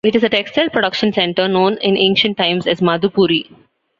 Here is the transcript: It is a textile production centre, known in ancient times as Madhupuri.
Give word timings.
It 0.03 0.15
is 0.15 0.23
a 0.23 0.29
textile 0.29 0.67
production 0.69 1.13
centre, 1.13 1.47
known 1.47 1.77
in 1.77 1.95
ancient 1.95 2.35
times 2.35 2.65
as 2.65 2.79
Madhupuri. 2.79 3.45